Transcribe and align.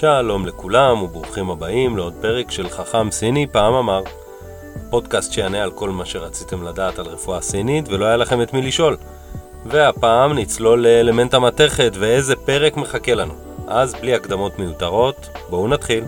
שלום 0.00 0.46
לכולם 0.46 1.02
וברוכים 1.02 1.50
הבאים 1.50 1.96
לעוד 1.96 2.14
פרק 2.20 2.50
של 2.50 2.68
חכם 2.68 3.10
סיני 3.10 3.46
פעם 3.46 3.74
אמר. 3.74 4.02
פודקאסט 4.90 5.32
שיענה 5.32 5.62
על 5.62 5.70
כל 5.70 5.90
מה 5.90 6.04
שרציתם 6.04 6.62
לדעת 6.62 6.98
על 6.98 7.06
רפואה 7.06 7.40
סינית 7.40 7.88
ולא 7.88 8.04
היה 8.04 8.16
לכם 8.16 8.42
את 8.42 8.52
מי 8.52 8.62
לשאול. 8.62 8.96
והפעם 9.66 10.38
נצלול 10.38 10.82
לאלמנט 10.82 11.34
המתכת 11.34 11.92
ואיזה 11.98 12.36
פרק 12.36 12.76
מחכה 12.76 13.14
לנו. 13.14 13.34
אז 13.68 13.94
בלי 13.94 14.14
הקדמות 14.14 14.58
מיותרות, 14.58 15.28
בואו 15.50 15.68
נתחיל. 15.68 16.04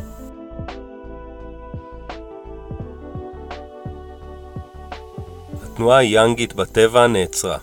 התנועה 5.64 5.98
היאנגית 5.98 6.54
בטבע 6.54 7.06
נעצרה. 7.06 7.58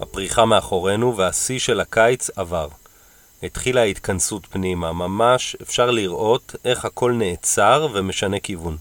הפריחה 0.00 0.44
מאחורינו 0.44 1.16
והשיא 1.16 1.58
של 1.58 1.80
הקיץ 1.80 2.30
עבר. 2.36 2.68
התחילה 3.44 3.80
ההתכנסות 3.80 4.46
פנימה, 4.50 4.92
ממש 4.92 5.56
אפשר 5.62 5.90
לראות 5.90 6.56
איך 6.64 6.84
הכל 6.84 7.12
נעצר 7.12 7.88
ומשנה 7.92 8.40
כיוון. 8.40 8.76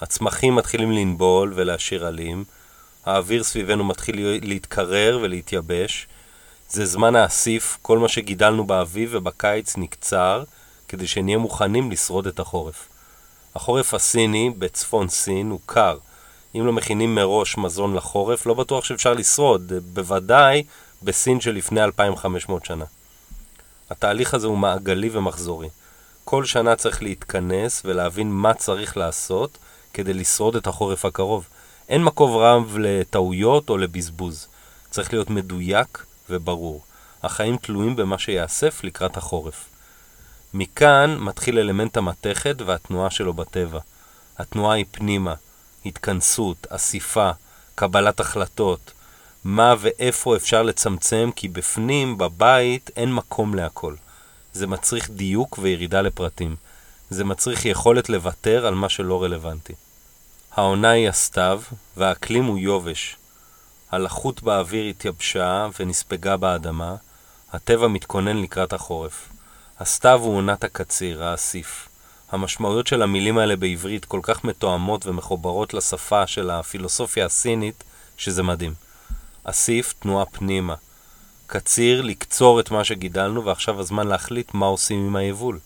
הצמחים 0.00 0.54
מתחילים 0.54 0.92
לנבול 0.92 1.52
ולהשאיר 1.56 2.06
עלים, 2.06 2.44
האוויר 3.06 3.42
סביבנו 3.42 3.84
מתחיל 3.84 4.38
להתקרר 4.42 5.18
ולהתייבש. 5.22 6.06
זה 6.68 6.86
זמן 6.86 7.16
האסיף, 7.16 7.78
כל 7.82 7.98
מה 7.98 8.08
שגידלנו 8.08 8.64
באביב 8.64 9.10
ובקיץ 9.12 9.76
נקצר, 9.76 10.44
כדי 10.88 11.06
שנהיה 11.06 11.38
מוכנים 11.38 11.90
לשרוד 11.90 12.26
את 12.26 12.40
החורף. 12.40 12.88
החורף 13.54 13.94
הסיני 13.94 14.50
בצפון 14.58 15.08
סין 15.08 15.50
הוא 15.50 15.60
קר. 15.66 15.98
אם 16.54 16.66
לא 16.66 16.72
מכינים 16.72 17.14
מראש 17.14 17.58
מזון 17.58 17.94
לחורף, 17.94 18.46
לא 18.46 18.54
בטוח 18.54 18.84
שאפשר 18.84 19.12
לשרוד, 19.12 19.72
בוודאי 19.92 20.64
בסין 21.02 21.40
שלפני 21.40 21.84
2500 21.84 22.64
שנה. 22.64 22.84
התהליך 23.92 24.34
הזה 24.34 24.46
הוא 24.46 24.58
מעגלי 24.58 25.10
ומחזורי. 25.12 25.68
כל 26.24 26.44
שנה 26.44 26.76
צריך 26.76 27.02
להתכנס 27.02 27.82
ולהבין 27.84 28.30
מה 28.30 28.54
צריך 28.54 28.96
לעשות 28.96 29.58
כדי 29.94 30.14
לשרוד 30.14 30.56
את 30.56 30.66
החורף 30.66 31.04
הקרוב. 31.04 31.48
אין 31.88 32.04
מקום 32.04 32.36
רב 32.36 32.76
לטעויות 32.78 33.70
או 33.70 33.78
לבזבוז. 33.78 34.46
צריך 34.90 35.12
להיות 35.12 35.30
מדויק 35.30 36.04
וברור. 36.30 36.82
החיים 37.22 37.56
תלויים 37.56 37.96
במה 37.96 38.18
שיאסף 38.18 38.84
לקראת 38.84 39.16
החורף. 39.16 39.64
מכאן 40.54 41.16
מתחיל 41.20 41.58
אלמנט 41.58 41.96
המתכת 41.96 42.56
והתנועה 42.66 43.10
שלו 43.10 43.32
בטבע. 43.32 43.80
התנועה 44.38 44.76
היא 44.76 44.84
פנימה, 44.90 45.34
התכנסות, 45.86 46.66
אסיפה, 46.70 47.30
קבלת 47.74 48.20
החלטות, 48.20 48.92
מה 49.44 49.74
ואיפה 49.78 50.36
אפשר 50.36 50.62
לצמצם, 50.62 51.30
כי 51.36 51.48
בפנים, 51.48 52.18
בבית, 52.18 52.90
אין 52.96 53.14
מקום 53.14 53.54
להכל. 53.54 53.94
זה 54.52 54.66
מצריך 54.66 55.10
דיוק 55.10 55.58
וירידה 55.58 56.02
לפרטים. 56.02 56.56
זה 57.10 57.24
מצריך 57.24 57.64
יכולת 57.64 58.08
לוותר 58.08 58.66
על 58.66 58.74
מה 58.74 58.88
שלא 58.88 59.22
רלוונטי. 59.22 59.72
העונה 60.52 60.90
היא 60.90 61.08
הסתיו, 61.08 61.62
והאקלים 61.96 62.44
הוא 62.44 62.58
יובש. 62.58 63.16
הלחות 63.90 64.42
באוויר 64.42 64.84
התייבשה 64.84 65.68
ונספגה 65.80 66.36
באדמה, 66.36 66.94
הטבע 67.52 67.88
מתכונן 67.88 68.36
לקראת 68.36 68.72
החורף. 68.72 69.28
הסתיו 69.80 70.20
הוא 70.20 70.36
עונת 70.36 70.64
הקציר, 70.64 71.24
האסיף. 71.24 71.88
המשמעויות 72.32 72.86
של 72.86 73.02
המילים 73.02 73.38
האלה 73.38 73.56
בעברית 73.56 74.04
כל 74.04 74.20
כך 74.22 74.44
מתואמות 74.44 75.06
ומחוברות 75.06 75.74
לשפה 75.74 76.26
של 76.26 76.50
הפילוסופיה 76.50 77.26
הסינית, 77.26 77.84
שזה 78.16 78.42
מדהים. 78.42 78.74
אסיף, 79.44 79.94
תנועה 79.98 80.24
פנימה. 80.26 80.74
קציר, 81.46 82.02
לקצור 82.02 82.60
את 82.60 82.70
מה 82.70 82.84
שגידלנו, 82.84 83.44
ועכשיו 83.44 83.80
הזמן 83.80 84.06
להחליט 84.06 84.54
מה 84.54 84.66
עושים 84.66 85.06
עם 85.06 85.16
היבול. 85.16 85.58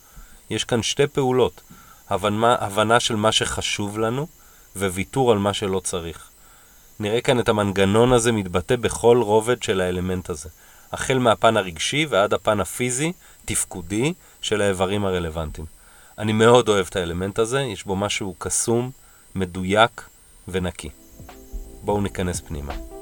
יש 0.51 0.65
כאן 0.65 0.83
שתי 0.83 1.07
פעולות, 1.07 1.61
הבנה, 2.11 2.57
הבנה 2.61 3.01
של 3.01 3.17
מה 3.17 3.33
שחשוב 3.33 3.99
לנו, 3.99 4.27
וויתור 4.77 5.33
על 5.33 5.39
מה 5.39 5.55
שלא 5.55 5.81
צריך. 5.81 6.31
נראה 7.01 7.21
כאן 7.21 7.41
את 7.41 7.49
המנגנון 7.49 8.13
הזה 8.13 8.33
מתבטא 8.33 8.77
בכל 8.77 9.21
רובד 9.23 9.63
של 9.63 9.81
האלמנט 9.81 10.31
הזה, 10.31 10.49
החל 10.93 11.19
מהפן 11.19 11.57
הרגשי 11.57 12.07
ועד 12.11 12.35
הפן 12.35 12.61
הפיזי, 12.61 13.13
תפקודי, 13.45 14.13
של 14.43 14.61
האיברים 14.61 15.05
הרלוונטיים. 15.05 15.67
אני 16.19 16.33
מאוד 16.33 16.69
אוהב 16.69 16.87
את 16.91 16.97
האלמנט 16.97 17.39
הזה, 17.39 17.61
יש 17.61 17.85
בו 17.85 17.97
משהו 17.97 18.35
קסום, 18.39 18.91
מדויק 19.35 20.09
ונקי. 20.49 20.91
בואו 21.83 22.01
ניכנס 22.01 22.41
פנימה. 22.41 22.96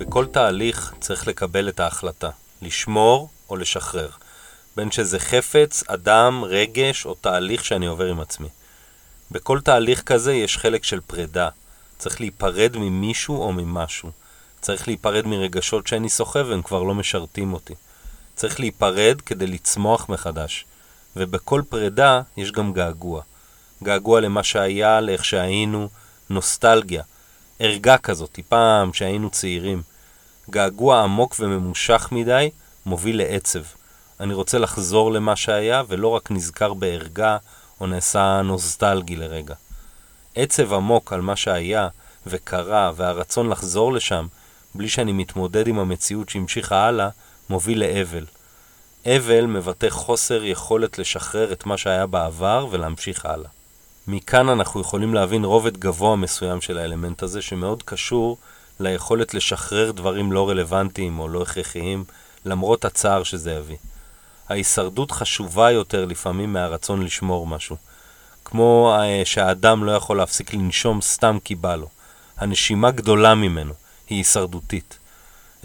בכל 0.00 0.26
תהליך 0.26 0.94
צריך 1.00 1.28
לקבל 1.28 1.68
את 1.68 1.80
ההחלטה, 1.80 2.30
לשמור 2.62 3.28
או 3.50 3.56
לשחרר, 3.56 4.08
בין 4.76 4.90
שזה 4.90 5.18
חפץ, 5.18 5.82
אדם, 5.86 6.44
רגש 6.44 7.06
או 7.06 7.14
תהליך 7.14 7.64
שאני 7.64 7.86
עובר 7.86 8.06
עם 8.06 8.20
עצמי. 8.20 8.48
בכל 9.30 9.60
תהליך 9.60 10.02
כזה 10.02 10.34
יש 10.34 10.58
חלק 10.58 10.84
של 10.84 11.00
פרידה, 11.00 11.48
צריך 11.98 12.20
להיפרד 12.20 12.76
ממישהו 12.76 13.42
או 13.42 13.52
ממשהו. 13.52 14.10
צריך 14.60 14.88
להיפרד 14.88 15.26
מרגשות 15.26 15.86
שאני 15.86 16.08
סוחב 16.08 16.46
והם 16.48 16.62
כבר 16.62 16.82
לא 16.82 16.94
משרתים 16.94 17.52
אותי. 17.52 17.74
צריך 18.34 18.60
להיפרד 18.60 19.20
כדי 19.20 19.46
לצמוח 19.46 20.08
מחדש. 20.08 20.64
ובכל 21.16 21.62
פרידה 21.68 22.20
יש 22.36 22.52
גם 22.52 22.72
געגוע. 22.72 23.22
געגוע 23.82 24.20
למה 24.20 24.42
שהיה, 24.42 25.00
לאיך 25.00 25.24
שהיינו, 25.24 25.88
נוסטלגיה. 26.30 27.02
ערגה 27.58 27.98
כזאת, 27.98 28.38
פעם 28.48 28.92
שהיינו 28.92 29.30
צעירים. 29.30 29.89
געגוע 30.50 31.02
עמוק 31.02 31.36
וממושך 31.40 32.08
מדי 32.12 32.50
מוביל 32.86 33.18
לעצב. 33.18 33.62
אני 34.20 34.34
רוצה 34.34 34.58
לחזור 34.58 35.12
למה 35.12 35.36
שהיה, 35.36 35.82
ולא 35.88 36.08
רק 36.08 36.30
נזכר 36.30 36.74
בערגה 36.74 37.36
או 37.80 37.86
נעשה 37.86 38.42
נוסטלגי 38.44 39.16
לרגע. 39.16 39.54
עצב 40.34 40.72
עמוק 40.72 41.12
על 41.12 41.20
מה 41.20 41.36
שהיה 41.36 41.88
וקרה, 42.26 42.92
והרצון 42.96 43.48
לחזור 43.48 43.92
לשם, 43.92 44.26
בלי 44.74 44.88
שאני 44.88 45.12
מתמודד 45.12 45.68
עם 45.68 45.78
המציאות 45.78 46.28
שהמשיכה 46.28 46.86
הלאה, 46.86 47.08
מוביל 47.50 47.80
לאבל. 47.80 48.24
אבל 49.06 49.46
מבטא 49.46 49.90
חוסר 49.90 50.44
יכולת 50.44 50.98
לשחרר 50.98 51.52
את 51.52 51.66
מה 51.66 51.76
שהיה 51.76 52.06
בעבר 52.06 52.66
ולהמשיך 52.70 53.26
הלאה. 53.26 53.48
מכאן 54.06 54.48
אנחנו 54.48 54.80
יכולים 54.80 55.14
להבין 55.14 55.44
רובד 55.44 55.76
גבוה 55.76 56.16
מסוים 56.16 56.60
של 56.60 56.78
האלמנט 56.78 57.22
הזה, 57.22 57.42
שמאוד 57.42 57.82
קשור 57.82 58.36
ליכולת 58.80 59.34
לשחרר 59.34 59.90
דברים 59.90 60.32
לא 60.32 60.48
רלוונטיים 60.50 61.18
או 61.18 61.28
לא 61.28 61.42
הכרחיים, 61.42 62.04
למרות 62.44 62.84
הצער 62.84 63.22
שזה 63.22 63.52
יביא. 63.52 63.76
ההישרדות 64.48 65.10
חשובה 65.10 65.70
יותר 65.70 66.04
לפעמים 66.04 66.52
מהרצון 66.52 67.02
לשמור 67.02 67.46
משהו. 67.46 67.76
כמו 68.44 68.96
אה, 68.98 69.22
שהאדם 69.24 69.84
לא 69.84 69.92
יכול 69.92 70.16
להפסיק 70.16 70.54
לנשום 70.54 71.00
סתם 71.00 71.38
כי 71.44 71.54
בא 71.54 71.76
לו. 71.76 71.88
הנשימה 72.36 72.90
גדולה 72.90 73.34
ממנו, 73.34 73.74
היא 74.08 74.18
הישרדותית. 74.18 74.98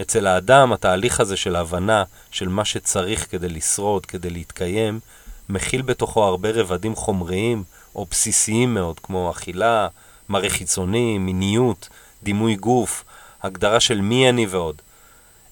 אצל 0.00 0.26
האדם 0.26 0.72
התהליך 0.72 1.20
הזה 1.20 1.36
של 1.36 1.56
הבנה 1.56 2.04
של 2.30 2.48
מה 2.48 2.64
שצריך 2.64 3.30
כדי 3.30 3.48
לשרוד, 3.48 4.06
כדי 4.06 4.30
להתקיים, 4.30 5.00
מכיל 5.48 5.82
בתוכו 5.82 6.24
הרבה 6.24 6.50
רבדים 6.50 6.94
חומריים 6.94 7.64
או 7.94 8.06
בסיסיים 8.10 8.74
מאוד, 8.74 9.00
כמו 9.00 9.30
אכילה, 9.30 9.88
מראה 10.28 10.50
חיצוני, 10.50 11.18
מיניות, 11.18 11.88
דימוי 12.22 12.56
גוף, 12.56 13.04
הגדרה 13.46 13.80
של 13.80 14.00
מי 14.00 14.28
אני 14.28 14.46
ועוד. 14.46 14.82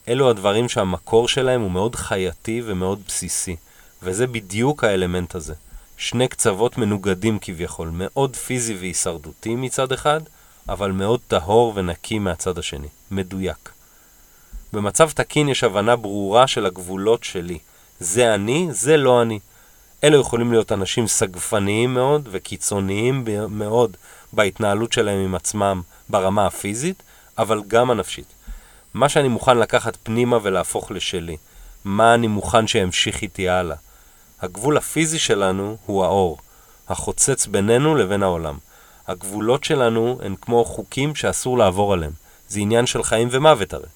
אלו 0.08 0.30
הדברים 0.30 0.68
שהמקור 0.68 1.28
שלהם 1.28 1.60
הוא 1.60 1.70
מאוד 1.70 1.96
חייתי 1.96 2.62
ומאוד 2.64 3.00
בסיסי, 3.06 3.56
וזה 4.02 4.26
בדיוק 4.26 4.84
האלמנט 4.84 5.34
הזה. 5.34 5.54
שני 5.96 6.28
קצוות 6.28 6.78
מנוגדים 6.78 7.38
כביכול, 7.40 7.90
מאוד 7.92 8.36
פיזי 8.36 8.74
והישרדותי 8.74 9.54
מצד 9.54 9.92
אחד, 9.92 10.20
אבל 10.68 10.92
מאוד 10.92 11.20
טהור 11.28 11.72
ונקי 11.76 12.18
מהצד 12.18 12.58
השני, 12.58 12.88
מדויק. 13.10 13.70
במצב 14.72 15.10
תקין 15.10 15.48
יש 15.48 15.64
הבנה 15.64 15.96
ברורה 15.96 16.46
של 16.46 16.66
הגבולות 16.66 17.24
שלי. 17.24 17.58
זה 18.00 18.34
אני, 18.34 18.68
זה 18.70 18.96
לא 18.96 19.22
אני. 19.22 19.38
אלו 20.04 20.20
יכולים 20.20 20.52
להיות 20.52 20.72
אנשים 20.72 21.06
סגפניים 21.06 21.94
מאוד 21.94 22.28
וקיצוניים 22.32 23.24
מאוד 23.50 23.96
בהתנהלות 24.32 24.92
שלהם 24.92 25.18
עם 25.18 25.34
עצמם 25.34 25.82
ברמה 26.08 26.46
הפיזית, 26.46 27.02
אבל 27.38 27.62
גם 27.66 27.90
הנפשית. 27.90 28.26
מה 28.94 29.08
שאני 29.08 29.28
מוכן 29.28 29.58
לקחת 29.58 29.96
פנימה 30.02 30.38
ולהפוך 30.42 30.90
לשלי. 30.90 31.36
מה 31.84 32.14
אני 32.14 32.26
מוכן 32.26 32.66
שימשיך 32.66 33.22
איתי 33.22 33.48
הלאה. 33.48 33.76
הגבול 34.42 34.76
הפיזי 34.76 35.18
שלנו 35.18 35.76
הוא 35.86 36.04
האור, 36.04 36.38
החוצץ 36.88 37.46
בינינו 37.46 37.94
לבין 37.94 38.22
העולם. 38.22 38.58
הגבולות 39.06 39.64
שלנו 39.64 40.18
הן 40.22 40.34
כמו 40.40 40.64
חוקים 40.64 41.14
שאסור 41.14 41.58
לעבור 41.58 41.92
עליהם. 41.92 42.12
זה 42.48 42.60
עניין 42.60 42.86
של 42.86 43.02
חיים 43.02 43.28
ומוות 43.30 43.72
הרי. 43.74 43.86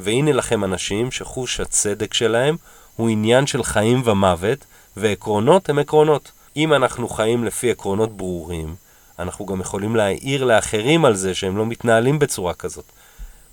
והנה 0.00 0.32
לכם 0.32 0.64
אנשים 0.64 1.10
שחוש 1.10 1.60
הצדק 1.60 2.14
שלהם 2.14 2.56
הוא 2.96 3.08
עניין 3.08 3.46
של 3.46 3.62
חיים 3.62 4.02
ומוות, 4.04 4.58
ועקרונות 4.96 5.68
הם 5.68 5.78
עקרונות. 5.78 6.32
אם 6.56 6.72
אנחנו 6.72 7.08
חיים 7.08 7.44
לפי 7.44 7.70
עקרונות 7.70 8.16
ברורים, 8.16 8.74
אנחנו 9.18 9.46
גם 9.46 9.60
יכולים 9.60 9.96
להעיר 9.96 10.44
לאחרים 10.44 11.04
על 11.04 11.16
זה 11.16 11.34
שהם 11.34 11.56
לא 11.56 11.66
מתנהלים 11.66 12.18
בצורה 12.18 12.54
כזאת. 12.54 12.84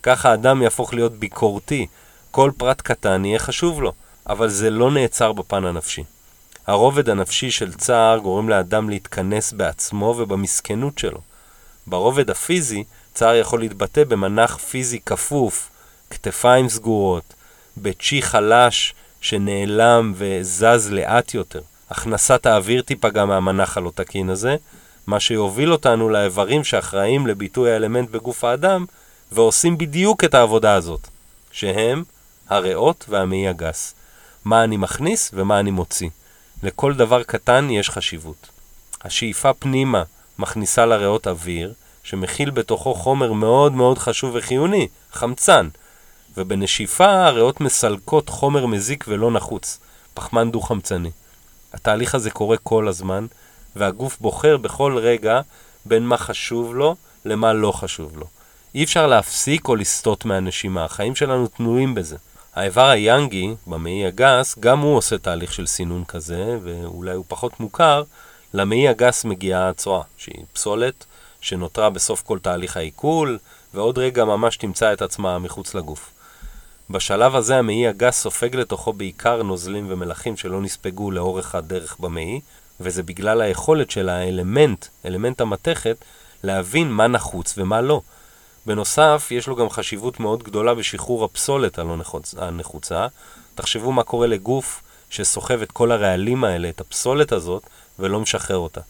ככה 0.03 0.31
האדם 0.31 0.61
יהפוך 0.61 0.93
להיות 0.93 1.13
ביקורתי, 1.13 1.87
כל 2.31 2.51
פרט 2.57 2.81
קטן 2.81 3.25
יהיה 3.25 3.39
חשוב 3.39 3.81
לו. 3.81 3.93
אבל 4.27 4.49
זה 4.49 4.69
לא 4.69 4.91
נעצר 4.91 5.33
בפן 5.33 5.65
הנפשי. 5.65 6.03
הרובד 6.67 7.09
הנפשי 7.09 7.51
של 7.51 7.73
צער 7.73 8.17
גורם 8.17 8.49
לאדם 8.49 8.89
להתכנס 8.89 9.53
בעצמו 9.53 10.15
ובמסכנות 10.17 10.97
שלו. 10.97 11.19
ברובד 11.87 12.29
הפיזי, 12.29 12.83
צער 13.13 13.35
יכול 13.35 13.59
להתבטא 13.59 14.03
במנח 14.03 14.57
פיזי 14.57 14.99
כפוף, 14.99 15.69
כתפיים 16.09 16.69
סגורות, 16.69 17.33
בצ'י 17.77 18.21
חלש 18.21 18.93
שנעלם 19.21 20.13
וזז 20.15 20.91
לאט 20.91 21.33
יותר. 21.33 21.61
הכנסת 21.89 22.45
האוויר 22.45 22.81
תיפגע 22.81 23.25
מהמנח 23.25 23.77
הלא 23.77 23.91
תקין 23.95 24.29
הזה, 24.29 24.55
מה 25.07 25.19
שיוביל 25.19 25.71
אותנו 25.71 26.09
לאיברים 26.09 26.63
שאחראים 26.63 27.27
לביטוי 27.27 27.71
האלמנט 27.71 28.09
בגוף 28.09 28.43
האדם, 28.43 28.85
ועושים 29.31 29.77
בדיוק 29.77 30.23
את 30.23 30.33
העבודה 30.33 30.73
הזאת, 30.73 31.07
שהם 31.51 32.03
הריאות 32.49 33.05
והמעי 33.09 33.47
הגס. 33.47 33.93
מה 34.45 34.63
אני 34.63 34.77
מכניס 34.77 35.31
ומה 35.33 35.59
אני 35.59 35.71
מוציא. 35.71 36.09
לכל 36.63 36.93
דבר 36.93 37.23
קטן 37.23 37.67
יש 37.69 37.89
חשיבות. 37.89 38.47
השאיפה 39.01 39.53
פנימה 39.53 40.03
מכניסה 40.39 40.85
לריאות 40.85 41.27
אוויר, 41.27 41.73
שמכיל 42.03 42.49
בתוכו 42.49 42.93
חומר 42.93 43.33
מאוד 43.33 43.73
מאוד 43.73 43.97
חשוב 43.97 44.31
וחיוני, 44.35 44.87
חמצן, 45.11 45.67
ובנשיפה 46.37 47.25
הריאות 47.25 47.61
מסלקות 47.61 48.29
חומר 48.29 48.65
מזיק 48.65 49.05
ולא 49.07 49.31
נחוץ, 49.31 49.79
פחמן 50.13 50.51
דו-חמצני. 50.51 51.11
התהליך 51.73 52.15
הזה 52.15 52.31
קורה 52.31 52.57
כל 52.57 52.87
הזמן, 52.87 53.25
והגוף 53.75 54.17
בוחר 54.19 54.57
בכל 54.57 54.97
רגע 54.97 55.41
בין 55.85 56.03
מה 56.03 56.17
חשוב 56.17 56.75
לו 56.75 56.95
למה 57.25 57.53
לא 57.53 57.71
חשוב 57.71 58.17
לו. 58.17 58.25
אי 58.75 58.83
אפשר 58.83 59.07
להפסיק 59.07 59.67
או 59.67 59.75
לסטות 59.75 60.25
מהנשימה, 60.25 60.85
החיים 60.85 61.15
שלנו 61.15 61.47
תנועים 61.47 61.95
בזה. 61.95 62.17
האיבר 62.55 62.89
היאנגי, 62.89 63.55
במעי 63.67 64.05
הגס, 64.05 64.55
גם 64.59 64.79
הוא 64.79 64.97
עושה 64.97 65.17
תהליך 65.17 65.53
של 65.53 65.65
סינון 65.65 66.03
כזה, 66.05 66.57
ואולי 66.63 67.11
הוא 67.11 67.25
פחות 67.27 67.59
מוכר, 67.59 68.03
למעי 68.53 68.87
הגס 68.87 69.25
מגיעה 69.25 69.69
הצואה, 69.69 70.01
שהיא 70.17 70.45
פסולת 70.53 71.05
שנותרה 71.41 71.89
בסוף 71.89 72.21
כל 72.21 72.39
תהליך 72.39 72.77
העיכול, 72.77 73.37
ועוד 73.73 73.97
רגע 73.97 74.25
ממש 74.25 74.57
תמצא 74.57 74.93
את 74.93 75.01
עצמה 75.01 75.39
מחוץ 75.39 75.75
לגוף. 75.75 76.11
בשלב 76.89 77.35
הזה 77.35 77.57
המעי 77.57 77.87
הגס 77.87 78.21
סופג 78.21 78.55
לתוכו 78.55 78.93
בעיקר 78.93 79.43
נוזלים 79.43 79.85
ומלחים 79.89 80.37
שלא 80.37 80.61
נספגו 80.61 81.11
לאורך 81.11 81.55
הדרך 81.55 81.99
במעי, 81.99 82.41
וזה 82.79 83.03
בגלל 83.03 83.41
היכולת 83.41 83.91
של 83.91 84.09
האלמנט, 84.09 84.85
אלמנט 85.05 85.41
המתכת, 85.41 85.97
להבין 86.43 86.91
מה 86.91 87.07
נחוץ 87.07 87.53
ומה 87.57 87.81
לא. 87.81 88.01
בנוסף, 88.65 89.27
יש 89.31 89.47
לו 89.47 89.55
גם 89.55 89.69
חשיבות 89.69 90.19
מאוד 90.19 90.43
גדולה 90.43 90.73
בשחרור 90.75 91.25
הפסולת 91.25 91.79
הלא 91.79 91.97
הנחוצה. 92.37 93.07
תחשבו 93.55 93.91
מה 93.91 94.03
קורה 94.03 94.27
לגוף 94.27 94.81
שסוחב 95.09 95.61
את 95.61 95.71
כל 95.71 95.91
הרעלים 95.91 96.43
האלה, 96.43 96.69
את 96.69 96.81
הפסולת 96.81 97.31
הזאת, 97.31 97.63
ולא 97.99 98.19
משחרר 98.19 98.57
אותה. 98.57 98.81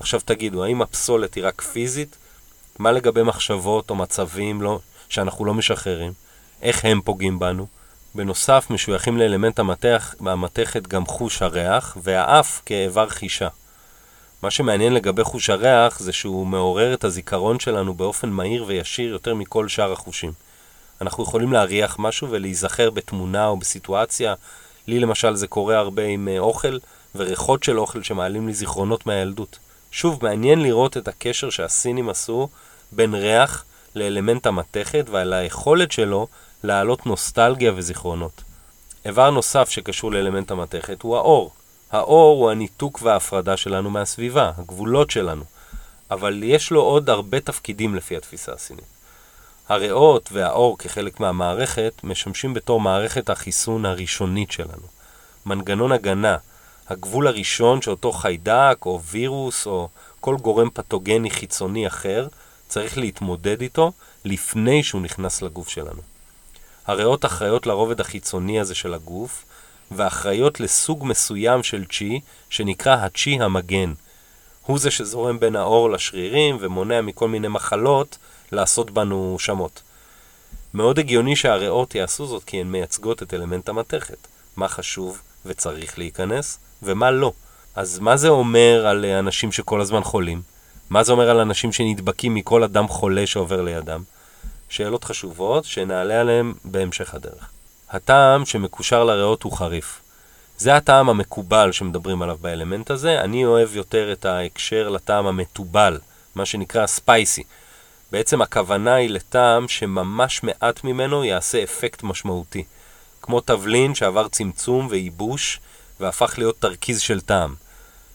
עכשיו 0.00 0.20
תגידו, 0.24 0.64
האם 0.64 0.82
הפסולת 0.82 1.34
היא 1.34 1.44
רק 1.46 1.60
פיזית? 1.62 2.16
מה 2.78 2.92
לגבי 2.92 3.22
מחשבות 3.22 3.90
או 3.90 3.94
מצבים 3.94 4.62
לא, 4.62 4.78
שאנחנו 5.08 5.44
לא 5.44 5.54
משחררים? 5.54 6.12
איך 6.62 6.84
הם 6.84 7.00
פוגעים 7.00 7.38
בנו? 7.38 7.66
בנוסף, 8.14 8.66
משויכים 8.70 9.18
לאלמנט 9.18 9.58
המתח, 9.58 10.14
המתכת 10.20 10.86
גם 10.86 11.06
חוש 11.06 11.42
הריח, 11.42 11.96
והאף 12.02 12.62
כאיבר 12.66 13.08
חישה. 13.08 13.48
מה 14.42 14.50
שמעניין 14.50 14.94
לגבי 14.94 15.24
חוש 15.24 15.50
הריח 15.50 15.98
זה 15.98 16.12
שהוא 16.12 16.46
מעורר 16.46 16.94
את 16.94 17.04
הזיכרון 17.04 17.60
שלנו 17.60 17.94
באופן 17.94 18.28
מהיר 18.28 18.64
וישיר 18.66 19.10
יותר 19.10 19.34
מכל 19.34 19.68
שאר 19.68 19.92
החושים. 19.92 20.32
אנחנו 21.00 21.22
יכולים 21.22 21.52
להריח 21.52 21.96
משהו 21.98 22.30
ולהיזכר 22.30 22.90
בתמונה 22.90 23.46
או 23.46 23.56
בסיטואציה. 23.56 24.34
לי 24.86 24.98
למשל 24.98 25.34
זה 25.34 25.46
קורה 25.46 25.78
הרבה 25.78 26.04
עם 26.04 26.28
אה, 26.28 26.38
אוכל 26.38 26.78
וריחות 27.14 27.62
של 27.62 27.78
אוכל 27.78 28.02
שמעלים 28.02 28.46
לי 28.46 28.54
זיכרונות 28.54 29.06
מהילדות. 29.06 29.58
שוב, 29.90 30.18
מעניין 30.22 30.62
לראות 30.62 30.96
את 30.96 31.08
הקשר 31.08 31.50
שהסינים 31.50 32.08
עשו 32.08 32.48
בין 32.92 33.14
ריח 33.14 33.64
לאלמנט 33.94 34.46
המתכת 34.46 35.06
ועל 35.10 35.32
היכולת 35.32 35.92
שלו 35.92 36.26
להעלות 36.62 37.06
נוסטלגיה 37.06 37.72
וזיכרונות. 37.76 38.42
איבר 39.04 39.30
נוסף 39.30 39.68
שקשור 39.68 40.12
לאלמנט 40.12 40.50
המתכת 40.50 41.02
הוא 41.02 41.16
האור. 41.16 41.52
האור 41.92 42.42
הוא 42.42 42.50
הניתוק 42.50 43.00
וההפרדה 43.02 43.56
שלנו 43.56 43.90
מהסביבה, 43.90 44.52
הגבולות 44.56 45.10
שלנו, 45.10 45.44
אבל 46.10 46.42
יש 46.42 46.70
לו 46.70 46.80
עוד 46.82 47.10
הרבה 47.10 47.40
תפקידים 47.40 47.94
לפי 47.94 48.16
התפיסה 48.16 48.52
הסינית. 48.52 48.84
הריאות 49.68 50.28
והאור 50.32 50.78
כחלק 50.78 51.20
מהמערכת 51.20 51.92
משמשים 52.04 52.54
בתור 52.54 52.80
מערכת 52.80 53.30
החיסון 53.30 53.84
הראשונית 53.84 54.50
שלנו. 54.50 54.86
מנגנון 55.46 55.92
הגנה, 55.92 56.36
הגבול 56.88 57.26
הראשון 57.26 57.82
שאותו 57.82 58.12
חיידק 58.12 58.78
או 58.86 59.00
וירוס 59.02 59.66
או 59.66 59.88
כל 60.20 60.36
גורם 60.36 60.70
פתוגני 60.70 61.30
חיצוני 61.30 61.86
אחר 61.86 62.28
צריך 62.68 62.98
להתמודד 62.98 63.60
איתו 63.60 63.92
לפני 64.24 64.82
שהוא 64.82 65.02
נכנס 65.02 65.42
לגוף 65.42 65.68
שלנו. 65.68 66.02
הריאות 66.90 67.24
אחראיות 67.24 67.66
לרובד 67.66 68.00
החיצוני 68.00 68.60
הזה 68.60 68.74
של 68.74 68.94
הגוף, 68.94 69.44
ואחראיות 69.90 70.60
לסוג 70.60 71.04
מסוים 71.06 71.62
של 71.62 71.84
צ'י, 71.84 72.20
שנקרא 72.50 72.96
הצ'י 72.96 73.38
המגן. 73.40 73.92
הוא 74.66 74.78
זה 74.78 74.90
שזורם 74.90 75.40
בין 75.40 75.56
האור 75.56 75.90
לשרירים 75.90 76.56
ומונע 76.60 77.00
מכל 77.00 77.28
מיני 77.28 77.48
מחלות 77.48 78.18
לעשות 78.52 78.90
בנו 78.90 79.36
שמות. 79.38 79.82
מאוד 80.74 80.98
הגיוני 80.98 81.36
שהריאות 81.36 81.94
יעשו 81.94 82.26
זאת 82.26 82.44
כי 82.44 82.60
הן 82.60 82.66
מייצגות 82.66 83.22
את 83.22 83.34
אלמנט 83.34 83.68
המתכת. 83.68 84.26
מה 84.56 84.68
חשוב 84.68 85.22
וצריך 85.46 85.98
להיכנס, 85.98 86.58
ומה 86.82 87.10
לא. 87.10 87.32
אז 87.74 87.98
מה 87.98 88.16
זה 88.16 88.28
אומר 88.28 88.86
על 88.86 89.04
אנשים 89.04 89.52
שכל 89.52 89.80
הזמן 89.80 90.02
חולים? 90.02 90.42
מה 90.90 91.02
זה 91.02 91.12
אומר 91.12 91.30
על 91.30 91.38
אנשים 91.38 91.72
שנדבקים 91.72 92.34
מכל 92.34 92.64
אדם 92.64 92.88
חולה 92.88 93.26
שעובר 93.26 93.62
לידם? 93.62 94.02
שאלות 94.70 95.04
חשובות 95.04 95.64
שנעלה 95.64 96.20
עליהן 96.20 96.52
בהמשך 96.64 97.14
הדרך. 97.14 97.50
הטעם 97.90 98.46
שמקושר 98.46 99.04
לריאות 99.04 99.42
הוא 99.42 99.52
חריף. 99.52 100.00
זה 100.58 100.76
הטעם 100.76 101.08
המקובל 101.08 101.72
שמדברים 101.72 102.22
עליו 102.22 102.38
באלמנט 102.40 102.90
הזה. 102.90 103.20
אני 103.20 103.44
אוהב 103.44 103.76
יותר 103.76 104.12
את 104.12 104.24
ההקשר 104.24 104.88
לטעם 104.88 105.26
המתובל, 105.26 105.98
מה 106.34 106.46
שנקרא 106.46 106.86
ספייסי. 106.86 107.42
בעצם 108.12 108.42
הכוונה 108.42 108.94
היא 108.94 109.10
לטעם 109.10 109.68
שממש 109.68 110.42
מעט 110.42 110.84
ממנו 110.84 111.24
יעשה 111.24 111.62
אפקט 111.62 112.02
משמעותי. 112.02 112.64
כמו 113.22 113.40
תבלין 113.40 113.94
שעבר 113.94 114.28
צמצום 114.28 114.86
וייבוש 114.90 115.60
והפך 116.00 116.34
להיות 116.38 116.60
תרכיז 116.60 117.00
של 117.00 117.20
טעם. 117.20 117.54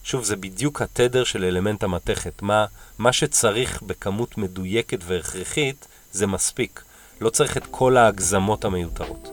שוב, 0.03 0.23
זה 0.23 0.35
בדיוק 0.35 0.81
התדר 0.81 1.23
של 1.23 1.43
אלמנט 1.43 1.83
המתכת. 1.83 2.41
מה, 2.41 2.65
מה 2.97 3.13
שצריך 3.13 3.81
בכמות 3.81 4.37
מדויקת 4.37 4.99
והכרחית 5.05 5.87
זה 6.15 6.27
מספיק. 6.27 6.83
לא 7.21 7.29
צריך 7.29 7.57
את 7.57 7.63
כל 7.71 7.97
ההגזמות 7.97 8.65
המיותרות. 8.65 9.29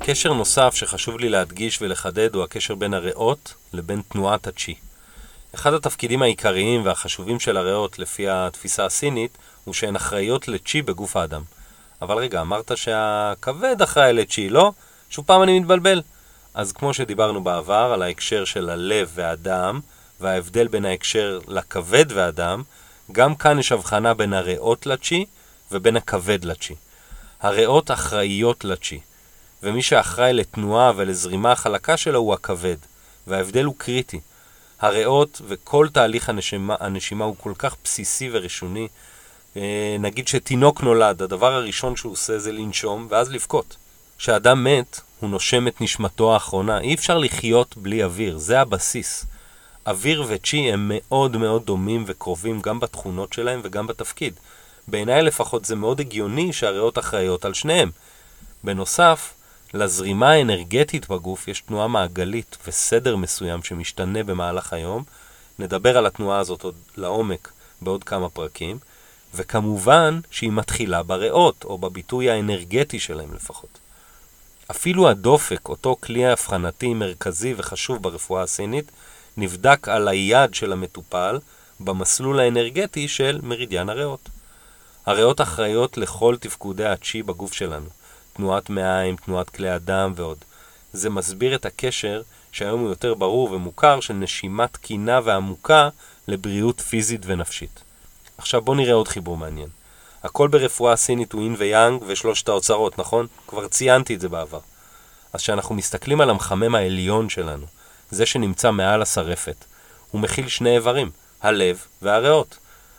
קשר 0.00 0.32
נוסף 0.32 0.74
שחשוב 0.74 1.18
לי 1.18 1.28
להדגיש 1.28 1.82
ולחדד 1.82 2.34
הוא 2.34 2.44
הקשר 2.44 2.74
בין 2.74 2.94
הריאות 2.94 3.54
לבין 3.72 4.02
תנועת 4.08 4.46
הצ'י. 4.46 4.74
אחד 5.54 5.74
התפקידים 5.74 6.22
העיקריים 6.22 6.84
והחשובים 6.84 7.40
של 7.40 7.56
הריאות 7.56 7.98
לפי 7.98 8.28
התפיסה 8.28 8.84
הסינית 8.84 9.38
הוא 9.64 9.74
שהן 9.74 9.96
אחראיות 9.96 10.48
לצ'י 10.48 10.82
בגוף 10.82 11.16
האדם. 11.16 11.42
אבל 12.02 12.16
רגע, 12.16 12.40
אמרת 12.40 12.72
שהכבד 12.76 13.82
אחראי 13.82 14.12
לצ'י, 14.12 14.48
לא? 14.48 14.72
שוב 15.10 15.24
פעם 15.26 15.42
אני 15.42 15.60
מתבלבל. 15.60 16.02
אז 16.54 16.72
כמו 16.72 16.94
שדיברנו 16.94 17.44
בעבר 17.44 17.90
על 17.94 18.02
ההקשר 18.02 18.44
של 18.44 18.70
הלב 18.70 19.10
והדם, 19.14 19.80
וההבדל 20.20 20.68
בין 20.68 20.84
ההקשר 20.84 21.40
לכבד 21.48 22.06
והדם, 22.08 22.62
גם 23.12 23.34
כאן 23.34 23.58
יש 23.58 23.72
הבחנה 23.72 24.14
בין 24.14 24.32
הריאות 24.32 24.86
לצ'י 24.86 25.26
ובין 25.72 25.96
הכבד 25.96 26.44
לצ'י. 26.44 26.74
הריאות 27.40 27.90
אחראיות 27.90 28.64
לצ'י, 28.64 29.00
ומי 29.62 29.82
שאחראי 29.82 30.32
לתנועה 30.32 30.92
ולזרימה 30.96 31.52
החלקה 31.52 31.96
שלו 31.96 32.18
הוא 32.18 32.34
הכבד, 32.34 32.76
וההבדל 33.26 33.64
הוא 33.64 33.74
קריטי. 33.78 34.20
הריאות 34.80 35.40
וכל 35.48 35.88
תהליך 35.92 36.28
הנשימה, 36.28 36.76
הנשימה 36.80 37.24
הוא 37.24 37.34
כל 37.38 37.52
כך 37.58 37.76
בסיסי 37.84 38.28
וראשוני. 38.32 38.88
אה, 39.56 39.96
נגיד 40.00 40.28
שתינוק 40.28 40.82
נולד, 40.82 41.22
הדבר 41.22 41.52
הראשון 41.52 41.96
שהוא 41.96 42.12
עושה 42.12 42.38
זה 42.38 42.52
לנשום 42.52 43.06
ואז 43.10 43.30
לבכות. 43.30 43.76
כשאדם 44.18 44.64
מת, 44.64 45.00
הוא 45.20 45.30
נושם 45.30 45.68
את 45.68 45.80
נשמתו 45.80 46.34
האחרונה. 46.34 46.80
אי 46.80 46.94
אפשר 46.94 47.18
לחיות 47.18 47.76
בלי 47.76 48.04
אוויר, 48.04 48.38
זה 48.38 48.60
הבסיס. 48.60 49.26
אוויר 49.90 50.24
וצ'י 50.28 50.72
הם 50.72 50.90
מאוד 50.94 51.36
מאוד 51.36 51.66
דומים 51.66 52.04
וקרובים 52.06 52.60
גם 52.60 52.80
בתכונות 52.80 53.32
שלהם 53.32 53.60
וגם 53.62 53.86
בתפקיד. 53.86 54.34
בעיניי 54.88 55.22
לפחות 55.22 55.64
זה 55.64 55.76
מאוד 55.76 56.00
הגיוני 56.00 56.52
שהריאות 56.52 56.98
אחראיות 56.98 57.44
על 57.44 57.54
שניהם. 57.54 57.90
בנוסף, 58.64 59.32
לזרימה 59.74 60.30
האנרגטית 60.30 61.08
בגוף 61.08 61.48
יש 61.48 61.60
תנועה 61.60 61.88
מעגלית 61.88 62.56
וסדר 62.66 63.16
מסוים 63.16 63.62
שמשתנה 63.62 64.22
במהלך 64.22 64.72
היום. 64.72 65.04
נדבר 65.58 65.98
על 65.98 66.06
התנועה 66.06 66.38
הזאת 66.38 66.62
עוד 66.62 66.74
לעומק 66.96 67.52
בעוד 67.80 68.04
כמה 68.04 68.28
פרקים. 68.28 68.78
וכמובן 69.34 70.20
שהיא 70.30 70.52
מתחילה 70.52 71.02
בריאות, 71.02 71.64
או 71.64 71.78
בביטוי 71.78 72.30
האנרגטי 72.30 73.00
שלהם 73.00 73.34
לפחות. 73.34 73.78
אפילו 74.70 75.08
הדופק, 75.08 75.68
אותו 75.68 75.96
כלי 76.00 76.26
הבחנתי 76.26 76.94
מרכזי 76.94 77.54
וחשוב 77.56 78.02
ברפואה 78.02 78.42
הסינית, 78.42 78.90
נבדק 79.40 79.88
על 79.88 80.08
היד 80.08 80.54
של 80.54 80.72
המטופל 80.72 81.38
במסלול 81.80 82.40
האנרגטי 82.40 83.08
של 83.08 83.40
מרידיאן 83.42 83.88
הריאות. 83.88 84.28
הריאות 85.06 85.40
אחראיות 85.40 85.98
לכל 85.98 86.36
תפקודי 86.40 86.84
הצ'י 86.84 87.22
בגוף 87.22 87.52
שלנו, 87.52 87.86
תנועת 88.32 88.70
מעיים, 88.70 89.16
תנועת 89.16 89.50
כלי 89.50 89.70
הדם 89.70 90.12
ועוד. 90.16 90.38
זה 90.92 91.10
מסביר 91.10 91.54
את 91.54 91.66
הקשר, 91.66 92.22
שהיום 92.52 92.80
הוא 92.80 92.88
יותר 92.88 93.14
ברור 93.14 93.52
ומוכר, 93.52 94.00
של 94.00 94.14
נשימה 94.14 94.66
תקינה 94.66 95.20
ועמוקה 95.24 95.88
לבריאות 96.28 96.80
פיזית 96.80 97.22
ונפשית. 97.24 97.82
עכשיו 98.38 98.62
בואו 98.62 98.76
נראה 98.76 98.94
עוד 98.94 99.08
חיבור 99.08 99.36
מעניין. 99.36 99.68
הכל 100.22 100.48
ברפואה 100.48 100.92
הסינית 100.92 101.32
הוא 101.32 101.44
אין 101.44 101.54
ויאנג 101.58 102.02
ושלושת 102.06 102.48
האוצרות, 102.48 102.98
נכון? 102.98 103.26
כבר 103.46 103.68
ציינתי 103.68 104.14
את 104.14 104.20
זה 104.20 104.28
בעבר. 104.28 104.60
אז 105.32 105.40
כשאנחנו 105.40 105.74
מסתכלים 105.74 106.20
על 106.20 106.30
המחמם 106.30 106.74
העליון 106.74 107.28
שלנו, 107.28 107.66
זה 108.10 108.26
שנמצא 108.26 108.70
מעל 108.70 109.02
השרפת, 109.02 109.64
הוא 110.10 110.20
מכיל 110.20 110.48
שני 110.48 110.76
איברים, 110.76 111.10
הלב 111.42 111.84
והריאות. 112.02 112.58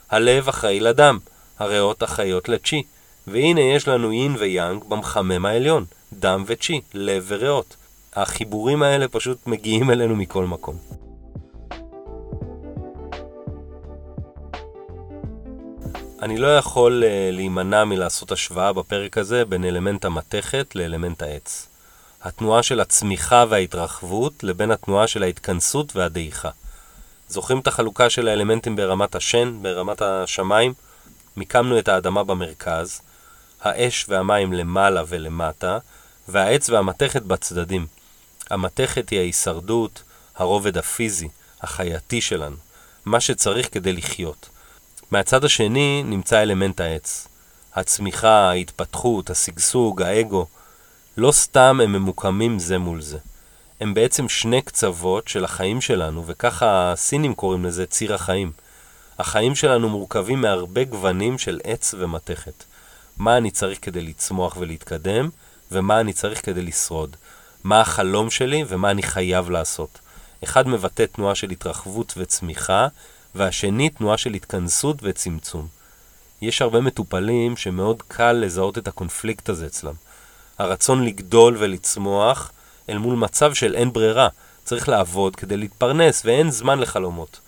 הלב 0.10 0.48
אחראי 0.48 0.80
לדם, 0.80 1.20
הריאות 1.60 2.04
אחראיות 2.04 2.50
לצ'י, 2.50 2.84
והנה 3.28 3.62
יש 3.62 3.88
לנו 3.88 4.12
אין 4.12 4.36
ויאנג 4.40 4.84
במחמם 4.84 5.46
העליון, 5.46 5.86
דם 6.14 6.44
וצ'י, 6.48 6.82
לב 6.94 7.26
וריאות. 7.28 7.76
החיבורים 8.16 8.84
האלה 8.84 9.08
פשוט 9.08 9.48
מגיעים 9.48 9.92
אלינו 9.92 10.16
מכל 10.16 10.46
מקום. 10.46 10.76
אני 16.22 16.38
לא 16.38 16.58
יכול 16.58 17.04
uh, 17.04 17.36
להימנע 17.36 17.84
מלעשות 17.84 18.32
השוואה 18.32 18.74
בפרק 18.74 19.18
הזה 19.18 19.46
בין 19.46 19.66
אלמנט 19.66 20.06
המתכת 20.06 20.76
לאלמנט 20.76 21.22
העץ. 21.22 21.71
התנועה 22.24 22.64
של 22.64 22.80
הצמיחה 22.80 23.46
וההתרחבות 23.50 24.44
לבין 24.44 24.72
התנועה 24.72 25.08
של 25.08 25.24
ההתכנסות 25.24 25.96
והדעיכה. 25.96 26.50
זוכרים 27.28 27.60
את 27.60 27.68
החלוקה 27.68 28.10
של 28.10 28.28
האלמנטים 28.28 28.76
ברמת 28.76 29.16
השן, 29.16 29.58
ברמת 29.62 30.02
השמיים? 30.02 30.74
מיקמנו 31.38 31.80
את 31.80 31.88
האדמה 31.88 32.24
במרכז, 32.24 33.02
האש 33.62 34.06
והמים 34.10 34.54
למעלה 34.54 35.04
ולמטה, 35.08 35.78
והעץ 36.28 36.70
והמתכת 36.70 37.22
בצדדים. 37.22 37.88
המתכת 38.50 39.10
היא 39.10 39.20
ההישרדות, 39.20 40.04
הרובד 40.36 40.78
הפיזי, 40.78 41.30
החייתי 41.62 42.22
שלנו, 42.22 42.56
מה 43.06 43.20
שצריך 43.20 43.68
כדי 43.72 43.94
לחיות. 43.94 44.50
מהצד 45.12 45.46
השני 45.46 46.04
נמצא 46.06 46.42
אלמנט 46.42 46.82
העץ. 46.82 47.28
הצמיחה, 47.76 48.50
ההתפתחות, 48.50 49.30
השגשוג, 49.30 50.02
האגו. 50.02 50.48
לא 51.18 51.32
סתם 51.32 51.80
הם 51.84 51.92
ממוקמים 51.92 52.60
זה 52.60 52.78
מול 52.78 53.02
זה. 53.02 53.18
הם 53.80 53.94
בעצם 53.94 54.30
שני 54.30 54.62
קצוות 54.62 55.28
של 55.28 55.46
החיים 55.46 55.82
שלנו, 55.82 56.24
וככה 56.26 56.92
הסינים 56.92 57.34
קוראים 57.34 57.66
לזה 57.66 57.86
ציר 57.86 58.14
החיים. 58.14 58.52
החיים 59.20 59.56
שלנו 59.56 59.90
מורכבים 59.90 60.42
מהרבה 60.42 60.84
גוונים 60.84 61.38
של 61.38 61.60
עץ 61.64 61.94
ומתכת. 61.98 62.64
מה 63.18 63.38
אני 63.38 63.52
צריך 63.52 63.80
כדי 63.82 64.02
לצמוח 64.02 64.58
ולהתקדם, 64.58 65.30
ומה 65.72 66.00
אני 66.00 66.14
צריך 66.14 66.46
כדי 66.46 66.62
לשרוד. 66.62 67.16
מה 67.64 67.82
החלום 67.82 68.30
שלי 68.30 68.64
ומה 68.68 68.92
אני 68.92 69.04
חייב 69.04 69.50
לעשות. 69.50 70.00
אחד 70.44 70.68
מבטא 70.68 71.06
תנועה 71.06 71.36
של 71.36 71.50
התרחבות 71.50 72.14
וצמיחה, 72.18 72.88
והשני 73.36 73.90
תנועה 73.90 74.18
של 74.18 74.34
התכנסות 74.34 74.98
וצמצום. 75.02 75.68
יש 76.42 76.62
הרבה 76.62 76.82
מטופלים 76.82 77.58
שמאוד 77.58 78.02
קל 78.08 78.32
לזהות 78.32 78.78
את 78.78 78.88
הקונפליקט 78.88 79.50
הזה 79.50 79.66
אצלם. 79.66 79.94
הרצון 80.62 81.06
לגדול 81.06 81.56
ולצמוח 81.60 82.52
אל 82.90 82.98
מול 82.98 83.16
מצב 83.16 83.54
של 83.54 83.76
אין 83.76 83.94
ברירה, 83.94 84.28
צריך 84.64 84.90
לעבוד 84.90 85.36
כדי 85.36 85.58
להתפרנס 85.58 86.22
ואין 86.26 86.52
זמן 86.52 86.80
לחלומות. 86.80 87.40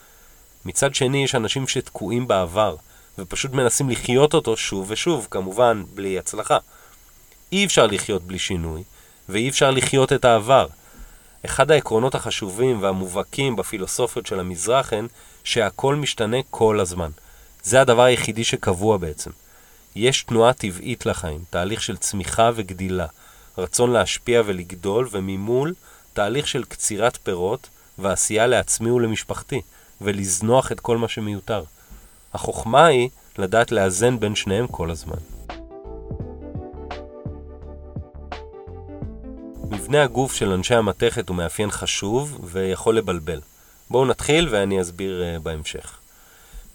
מצד 0.66 0.96
שני 0.96 1.24
יש 1.24 1.36
אנשים 1.36 1.68
שתקועים 1.68 2.28
בעבר, 2.28 2.76
ופשוט 3.18 3.52
מנסים 3.52 3.90
לחיות 3.90 4.34
אותו 4.34 4.58
שוב 4.58 4.86
ושוב, 4.90 5.28
כמובן 5.32 5.84
בלי 5.94 6.20
הצלחה. 6.20 6.58
אי 7.52 7.66
אפשר 7.66 7.88
לחיות 7.88 8.24
בלי 8.24 8.40
שינוי, 8.40 8.84
ואי 9.30 9.50
אפשר 9.50 9.72
לחיות 9.72 10.14
את 10.14 10.26
העבר. 10.26 10.68
אחד 11.46 11.72
העקרונות 11.72 12.16
החשובים 12.16 12.82
והמובהקים 12.82 13.56
בפילוסופיות 13.56 14.26
של 14.26 14.40
המזרח 14.40 14.94
הן 14.94 15.08
שהכל 15.44 15.96
משתנה 15.96 16.38
כל 16.50 16.80
הזמן. 16.80 17.10
זה 17.64 17.82
הדבר 17.82 18.04
היחידי 18.04 18.44
שקבוע 18.44 18.98
בעצם. 18.98 19.32
יש 19.96 20.24
תנועה 20.24 20.54
טבעית 20.54 21.06
לחיים, 21.06 21.44
תהליך 21.50 21.82
של 21.82 21.98
צמיחה 21.98 22.52
וגדילה, 22.56 23.08
רצון 23.58 23.92
להשפיע 23.92 24.42
ולגדול, 24.46 25.08
וממול 25.12 25.74
תהליך 26.14 26.48
של 26.48 26.64
קצירת 26.64 27.18
פירות 27.24 27.70
ועשייה 27.98 28.48
לעצמי 28.48 28.92
ולמשפחתי, 28.92 29.62
ולזנוח 30.02 30.72
את 30.72 30.80
כל 30.80 30.98
מה 30.98 31.08
שמיותר. 31.08 31.64
החוכמה 32.34 32.86
היא 32.86 33.10
לדעת 33.38 33.72
לאזן 33.72 34.20
בין 34.20 34.36
שניהם 34.36 34.68
כל 34.68 34.92
הזמן. 34.92 35.18
מבנה 39.70 40.04
הגוף 40.04 40.34
של 40.34 40.52
אנשי 40.52 40.76
המתכת 40.76 41.30
הוא 41.30 41.38
מאפיין 41.38 41.72
חשוב 41.72 42.40
ויכול 42.44 42.98
לבלבל. 42.98 43.42
בואו 43.90 44.06
נתחיל 44.06 44.48
ואני 44.52 44.82
אסביר 44.82 45.24
uh, 45.24 45.40
בהמשך. 45.40 46.00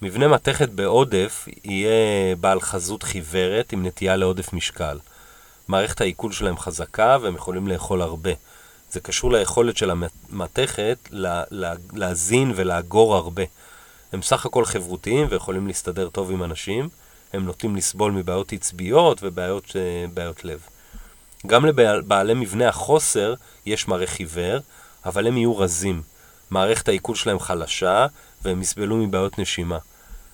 מבנה 0.01 0.27
מתכת 0.27 0.69
בעודף 0.69 1.47
יהיה 1.63 2.35
בעל 2.35 2.61
חזות 2.61 3.03
חיוורת 3.03 3.73
עם 3.73 3.85
נטייה 3.85 4.15
לעודף 4.15 4.53
משקל. 4.53 4.97
מערכת 5.67 6.01
העיכול 6.01 6.31
שלהם 6.31 6.57
חזקה 6.57 7.17
והם 7.21 7.35
יכולים 7.35 7.67
לאכול 7.67 8.01
הרבה. 8.01 8.31
זה 8.91 8.99
קשור 8.99 9.31
ליכולת 9.31 9.77
של 9.77 9.89
המתכת 9.89 10.97
לה, 11.11 11.43
לה, 11.51 11.73
להזין 11.93 12.51
ולאגור 12.55 13.15
הרבה. 13.15 13.43
הם 14.13 14.21
סך 14.21 14.45
הכל 14.45 14.65
חברותיים 14.65 15.27
ויכולים 15.29 15.67
להסתדר 15.67 16.09
טוב 16.09 16.31
עם 16.31 16.43
אנשים. 16.43 16.89
הם 17.33 17.45
נוטים 17.45 17.75
לסבול 17.75 18.11
מבעיות 18.11 18.53
עצביות 18.53 19.19
ובעיות 19.23 19.65
uh, 19.65 20.41
לב. 20.43 20.59
גם 21.47 21.65
לבעלי 21.65 22.33
מבנה 22.33 22.67
החוסר 22.69 23.33
יש 23.65 23.87
מראה 23.87 24.07
חיוור, 24.07 24.59
אבל 25.05 25.27
הם 25.27 25.37
יהיו 25.37 25.57
רזים. 25.57 26.01
מערכת 26.49 26.87
העיכול 26.87 27.15
שלהם 27.15 27.39
חלשה, 27.39 28.07
והם 28.41 28.61
יסבלו 28.61 28.97
מבעיות 28.97 29.39
נשימה. 29.39 29.77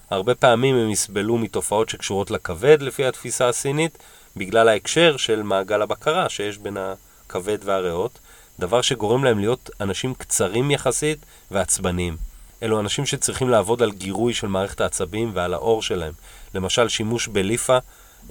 הרבה 0.10 0.36
פעמים 0.36 0.76
הם 0.76 0.90
יסבלו 0.90 1.38
מתופעות 1.38 1.90
שקשורות 1.90 2.32
לכבד, 2.32 2.82
לפי 2.82 3.06
התפיסה 3.06 3.50
הסינית, 3.50 3.98
בגלל 4.36 4.68
ההקשר 4.68 5.18
של 5.18 5.44
מעגל 5.44 5.82
הבקרה 5.82 6.30
שיש 6.30 6.58
בין 6.58 6.78
הכבד 6.78 7.58
והריאות, 7.64 8.20
דבר 8.60 8.82
שגורם 8.82 9.24
להם 9.24 9.40
להיות 9.40 9.70
אנשים 9.82 10.14
קצרים 10.14 10.72
יחסית 10.72 11.20
ועצבניים. 11.52 12.18
אלו 12.64 12.80
אנשים 12.80 13.06
שצריכים 13.06 13.50
לעבוד 13.50 13.82
על 13.82 13.92
גירוי 13.92 14.34
של 14.34 14.48
מערכת 14.48 14.82
העצבים 14.82 15.32
ועל 15.34 15.54
האור 15.54 15.82
שלהם. 15.82 16.14
למשל, 16.56 16.90
שימוש 16.90 17.28
בליפה 17.28 17.78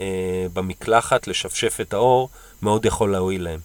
אה, 0.00 0.46
במקלחת 0.52 1.26
לשפשף 1.26 1.78
את 1.80 1.94
האור 1.94 2.28
מאוד 2.62 2.84
יכול 2.84 3.12
להועיל 3.12 3.44
להם. 3.44 3.60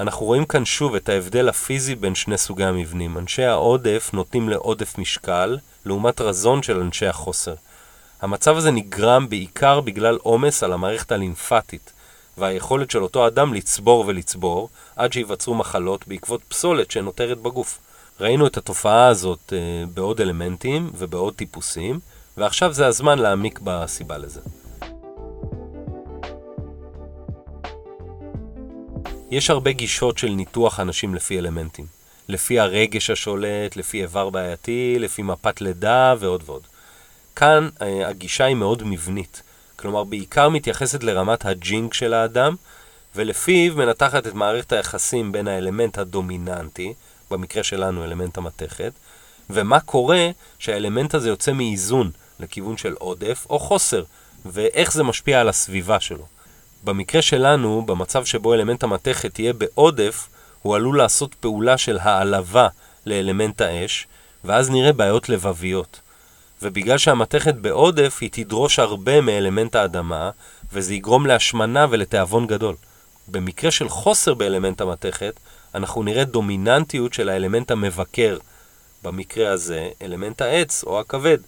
אנחנו 0.00 0.26
רואים 0.26 0.44
כאן 0.44 0.64
שוב 0.64 0.94
את 0.94 1.08
ההבדל 1.08 1.48
הפיזי 1.48 1.94
בין 1.94 2.14
שני 2.14 2.38
סוגי 2.38 2.64
המבנים. 2.64 3.18
אנשי 3.18 3.44
העודף 3.44 4.10
נוטים 4.12 4.48
לעודף 4.48 4.98
משקל, 4.98 5.58
לעומת 5.88 6.20
רזון 6.20 6.62
של 6.62 6.80
אנשי 6.80 7.06
החוסר. 7.06 7.54
המצב 8.22 8.56
הזה 8.56 8.70
נגרם 8.70 9.28
בעיקר 9.28 9.80
בגלל 9.80 10.18
עומס 10.22 10.62
על 10.62 10.72
המערכת 10.72 11.12
הלימפטית, 11.12 11.92
והיכולת 12.38 12.90
של 12.90 13.02
אותו 13.02 13.26
אדם 13.26 13.54
לצבור 13.54 14.04
ולצבור, 14.06 14.68
עד 14.96 15.12
שייווצרו 15.12 15.54
מחלות 15.54 16.08
בעקבות 16.08 16.40
פסולת 16.48 16.90
שנותרת 16.90 17.38
בגוף. 17.38 17.78
ראינו 18.20 18.46
את 18.46 18.56
התופעה 18.56 19.06
הזאת 19.06 19.52
אה, 19.52 19.84
בעוד 19.94 20.20
אלמנטים 20.20 20.90
ובעוד 20.98 21.34
טיפוסים, 21.34 22.00
ועכשיו 22.36 22.72
זה 22.72 22.86
הזמן 22.86 23.18
להעמיק 23.18 23.60
בסיבה 23.64 24.18
לזה. 24.18 24.40
יש 29.30 29.50
הרבה 29.50 29.72
גישות 29.72 30.18
של 30.18 30.28
ניתוח 30.28 30.80
אנשים 30.80 31.14
לפי 31.14 31.38
אלמנטים. 31.38 31.97
לפי 32.28 32.60
הרגש 32.60 33.10
השולט, 33.10 33.76
לפי 33.76 34.02
איבר 34.02 34.30
בעייתי, 34.30 34.96
לפי 34.98 35.22
מפת 35.22 35.60
לידה 35.60 36.14
ועוד 36.18 36.42
ועוד. 36.46 36.62
כאן 37.36 37.68
אה, 37.82 38.08
הגישה 38.08 38.44
היא 38.44 38.56
מאוד 38.56 38.82
מבנית. 38.82 39.42
כלומר, 39.76 40.04
בעיקר 40.04 40.48
מתייחסת 40.48 41.02
לרמת 41.02 41.44
הג'ינק 41.44 41.94
של 41.94 42.14
האדם, 42.14 42.54
ולפיו 43.14 43.76
מנתחת 43.76 44.26
את 44.26 44.34
מערכת 44.34 44.72
היחסים 44.72 45.32
בין 45.32 45.48
האלמנט 45.48 45.98
הדומיננטי, 45.98 46.94
במקרה 47.30 47.62
שלנו 47.62 48.04
אלמנט 48.04 48.38
המתכת, 48.38 48.92
ומה 49.50 49.80
קורה 49.80 50.30
שהאלמנט 50.58 51.14
הזה 51.14 51.28
יוצא 51.28 51.52
מאיזון 51.52 52.10
לכיוון 52.40 52.76
של 52.76 52.94
עודף 52.98 53.46
או 53.50 53.58
חוסר, 53.58 54.04
ואיך 54.46 54.92
זה 54.92 55.02
משפיע 55.02 55.40
על 55.40 55.48
הסביבה 55.48 56.00
שלו. 56.00 56.26
במקרה 56.84 57.22
שלנו, 57.22 57.82
במצב 57.86 58.24
שבו 58.24 58.54
אלמנט 58.54 58.82
המתכת 58.82 59.38
יהיה 59.38 59.52
בעודף, 59.52 60.28
הוא 60.62 60.76
עלול 60.76 60.98
לעשות 60.98 61.34
פעולה 61.34 61.78
של 61.78 61.98
העלבה 62.00 62.68
לאלמנט 63.06 63.60
האש, 63.60 64.06
ואז 64.44 64.70
נראה 64.70 64.92
בעיות 64.92 65.28
לבביות. 65.28 66.00
ובגלל 66.62 66.98
שהמתכת 66.98 67.54
בעודף, 67.54 68.18
היא 68.20 68.30
תדרוש 68.32 68.78
הרבה 68.78 69.20
מאלמנט 69.20 69.74
האדמה, 69.74 70.30
וזה 70.72 70.94
יגרום 70.94 71.26
להשמנה 71.26 71.86
ולתיאבון 71.90 72.46
גדול. 72.46 72.76
במקרה 73.28 73.70
של 73.70 73.88
חוסר 73.88 74.34
באלמנט 74.34 74.80
המתכת, 74.80 75.40
אנחנו 75.74 76.02
נראה 76.02 76.24
דומיננטיות 76.24 77.14
של 77.14 77.28
האלמנט 77.28 77.70
המבקר, 77.70 78.38
במקרה 79.02 79.50
הזה 79.50 79.88
אלמנט 80.02 80.42
העץ 80.42 80.84
או 80.84 81.00
הכבד, 81.00 81.38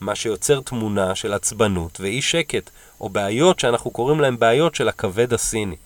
מה 0.00 0.14
שיוצר 0.14 0.60
תמונה 0.60 1.14
של 1.14 1.32
עצבנות 1.32 2.00
ואי 2.00 2.22
שקט, 2.22 2.70
או 3.00 3.08
בעיות 3.08 3.60
שאנחנו 3.60 3.90
קוראים 3.90 4.20
להן 4.20 4.38
בעיות 4.38 4.74
של 4.74 4.88
הכבד 4.88 5.34
הסיני. 5.34 5.76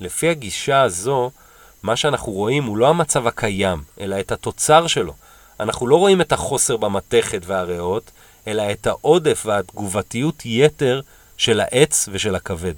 לפי 0.00 0.28
הגישה 0.28 0.82
הזו, 0.82 1.30
מה 1.82 1.96
שאנחנו 1.96 2.32
רואים 2.32 2.64
הוא 2.64 2.76
לא 2.76 2.88
המצב 2.88 3.26
הקיים, 3.26 3.82
אלא 4.00 4.20
את 4.20 4.32
התוצר 4.32 4.86
שלו. 4.86 5.14
אנחנו 5.60 5.86
לא 5.86 5.96
רואים 5.96 6.20
את 6.20 6.32
החוסר 6.32 6.76
במתכת 6.76 7.42
והריאות, 7.46 8.10
אלא 8.46 8.72
את 8.72 8.86
העודף 8.86 9.42
והתגובתיות 9.46 10.42
יתר 10.44 11.00
של 11.36 11.60
העץ 11.60 12.08
ושל 12.12 12.34
הכבד. 12.34 12.74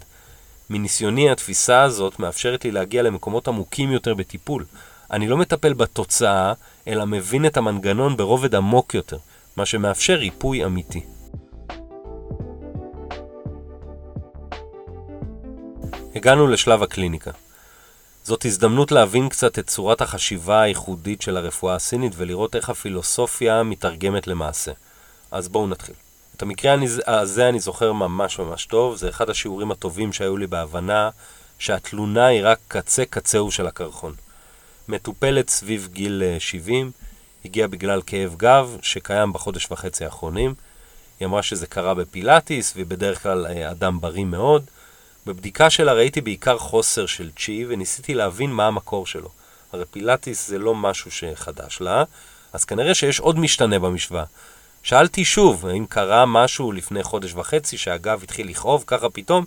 מניסיוני 0.70 1.30
התפיסה 1.30 1.82
הזאת 1.82 2.18
מאפשרת 2.18 2.64
לי 2.64 2.70
להגיע 2.70 3.02
למקומות 3.02 3.48
עמוקים 3.48 3.92
יותר 3.92 4.14
בטיפול. 4.14 4.64
אני 5.10 5.28
לא 5.28 5.36
מטפל 5.36 5.72
בתוצאה, 5.72 6.52
אלא 6.88 7.04
מבין 7.04 7.46
את 7.46 7.56
המנגנון 7.56 8.16
ברובד 8.16 8.54
עמוק 8.54 8.94
יותר, 8.94 9.18
מה 9.56 9.66
שמאפשר 9.66 10.14
ריפוי 10.14 10.64
אמיתי. 10.64 11.00
הגענו 16.14 16.46
לשלב 16.46 16.82
הקליניקה. 16.82 17.30
זאת 18.24 18.44
הזדמנות 18.44 18.92
להבין 18.92 19.28
קצת 19.28 19.58
את 19.58 19.66
צורת 19.66 20.00
החשיבה 20.00 20.60
הייחודית 20.60 21.22
של 21.22 21.36
הרפואה 21.36 21.74
הסינית 21.74 22.12
ולראות 22.16 22.56
איך 22.56 22.70
הפילוסופיה 22.70 23.62
מתרגמת 23.62 24.26
למעשה. 24.26 24.72
אז 25.30 25.48
בואו 25.48 25.66
נתחיל. 25.66 25.94
את 26.36 26.42
המקרה 26.42 26.76
הזה 27.06 27.48
אני 27.48 27.60
זוכר 27.60 27.92
ממש 27.92 28.38
ממש 28.38 28.66
טוב, 28.66 28.96
זה 28.96 29.08
אחד 29.08 29.30
השיעורים 29.30 29.70
הטובים 29.70 30.12
שהיו 30.12 30.36
לי 30.36 30.46
בהבנה 30.46 31.10
שהתלונה 31.58 32.26
היא 32.26 32.40
רק 32.44 32.58
קצה 32.68 33.04
קצהו 33.04 33.50
של 33.50 33.66
הקרחון. 33.66 34.14
מטופלת 34.88 35.48
סביב 35.48 35.88
גיל 35.92 36.22
70, 36.38 36.86
אה, 36.86 36.90
הגיעה 37.44 37.68
בגלל 37.68 38.02
כאב 38.06 38.34
גב 38.36 38.76
שקיים 38.82 39.32
בחודש 39.32 39.68
וחצי 39.70 40.04
האחרונים. 40.04 40.54
היא 41.20 41.26
אמרה 41.26 41.42
שזה 41.42 41.66
קרה 41.66 41.94
בפילאטיס, 41.94 42.72
והיא 42.74 42.86
בדרך 42.86 43.22
כלל 43.22 43.46
אה, 43.46 43.70
אדם 43.70 44.00
בריא 44.00 44.24
מאוד. 44.24 44.64
בבדיקה 45.26 45.70
שלה 45.70 45.92
ראיתי 45.92 46.20
בעיקר 46.20 46.58
חוסר 46.58 47.06
של 47.06 47.30
צ'י, 47.38 47.64
וניסיתי 47.68 48.14
להבין 48.14 48.50
מה 48.50 48.66
המקור 48.66 49.06
שלו. 49.06 49.28
הרי 49.72 49.84
פילאטיס 49.90 50.48
זה 50.48 50.58
לא 50.58 50.74
משהו 50.74 51.10
שחדש 51.10 51.80
לה, 51.80 52.04
אז 52.52 52.64
כנראה 52.64 52.94
שיש 52.94 53.20
עוד 53.20 53.38
משתנה 53.38 53.78
במשוואה. 53.78 54.24
שאלתי 54.82 55.24
שוב, 55.24 55.66
האם 55.66 55.86
קרה 55.86 56.26
משהו 56.26 56.72
לפני 56.72 57.02
חודש 57.02 57.34
וחצי 57.34 57.78
שהגב 57.78 58.22
התחיל 58.22 58.48
לכאוב 58.48 58.84
ככה 58.86 59.10
פתאום? 59.10 59.44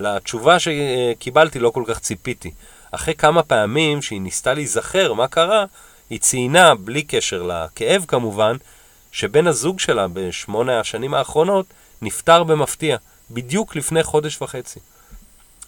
לתשובה 0.00 0.56
שקיבלתי 0.58 1.58
לא 1.58 1.70
כל 1.70 1.84
כך 1.86 1.98
ציפיתי. 1.98 2.50
אחרי 2.90 3.14
כמה 3.14 3.42
פעמים 3.42 4.02
שהיא 4.02 4.20
ניסתה 4.20 4.54
להיזכר 4.54 5.12
מה 5.12 5.28
קרה, 5.28 5.64
היא 6.10 6.20
ציינה, 6.20 6.74
בלי 6.74 7.02
קשר 7.02 7.42
לכאב 7.42 8.04
כמובן, 8.08 8.56
שבן 9.12 9.46
הזוג 9.46 9.80
שלה 9.80 10.06
בשמונה 10.12 10.80
השנים 10.80 11.14
האחרונות 11.14 11.66
נפטר 12.02 12.44
במפתיע, 12.44 12.96
בדיוק 13.30 13.76
לפני 13.76 14.02
חודש 14.02 14.42
וחצי. 14.42 14.80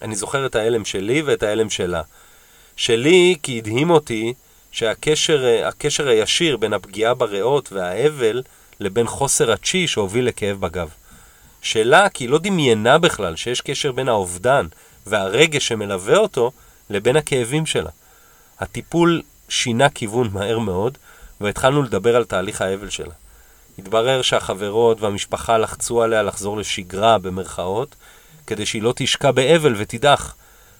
אני 0.01 0.15
זוכר 0.15 0.45
את 0.45 0.55
ההלם 0.55 0.85
שלי 0.85 1.21
ואת 1.21 1.43
ההלם 1.43 1.69
שלה. 1.69 2.01
שלי 2.75 3.35
כי 3.43 3.57
הדהים 3.57 3.89
אותי 3.89 4.33
שהקשר 4.71 6.07
הישיר 6.07 6.57
בין 6.57 6.73
הפגיעה 6.73 7.13
בריאות 7.13 7.71
והאבל 7.71 8.41
לבין 8.79 9.07
חוסר 9.07 9.51
הצ'י 9.51 9.87
שהוביל 9.87 10.27
לכאב 10.27 10.59
בגב. 10.59 10.89
שלה 11.61 12.09
כי 12.09 12.23
היא 12.23 12.29
לא 12.29 12.37
דמיינה 12.37 12.97
בכלל 12.97 13.35
שיש 13.35 13.61
קשר 13.61 13.91
בין 13.91 14.09
האובדן 14.09 14.65
והרגש 15.05 15.67
שמלווה 15.67 16.17
אותו 16.17 16.51
לבין 16.89 17.15
הכאבים 17.15 17.65
שלה. 17.65 17.89
הטיפול 18.59 19.21
שינה 19.49 19.89
כיוון 19.89 20.29
מהר 20.33 20.59
מאוד, 20.59 20.97
והתחלנו 21.41 21.83
לדבר 21.83 22.15
על 22.15 22.25
תהליך 22.25 22.61
האבל 22.61 22.89
שלה. 22.89 23.13
התברר 23.79 24.21
שהחברות 24.21 25.01
והמשפחה 25.01 25.57
לחצו 25.57 26.01
עליה 26.03 26.23
לחזור 26.23 26.57
לשגרה, 26.57 27.17
במרכאות, 27.17 27.95
כדי 28.47 28.65
שהיא 28.65 28.81
לא 28.81 28.93
תשקע 28.95 29.31
באבל 29.31 29.75
ותידח. 29.77 30.35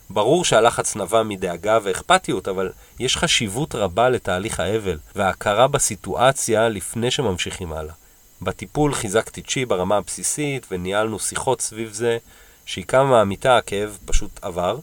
ברור 0.09 0.45
שהלחץ 0.45 0.95
נבע 0.95 1.23
מדאגה 1.23 1.79
ואכפתיות, 1.83 2.47
אבל 2.47 2.71
יש 2.99 3.17
חשיבות 3.17 3.75
רבה 3.75 4.09
לתהליך 4.09 4.59
האבל 4.59 4.97
וההכרה 5.15 5.67
בסיטואציה 5.67 6.69
לפני 6.69 7.11
שממשיכים 7.11 7.73
הלאה. 7.73 7.93
בטיפול 8.41 8.93
חיזקתי 8.93 9.41
צ'י 9.41 9.65
ברמה 9.65 9.97
הבסיסית 9.97 10.65
וניהלנו 10.71 11.19
שיחות 11.19 11.61
סביב 11.61 11.93
זה, 11.93 12.17
שהיא 12.65 12.85
קמה 12.85 13.03
מהמיטה 13.03 13.57
הכאב 13.57 13.97
פשוט 14.05 14.39
עבר, 14.41 14.77